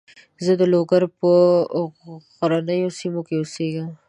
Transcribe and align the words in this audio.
زه 0.45 0.53
د 0.59 0.63
لوګر 0.73 1.03
په 1.19 1.31
غرنیو 2.37 2.95
سیمو 2.99 3.21
کې 3.27 3.35
اوسېږم. 3.37 3.89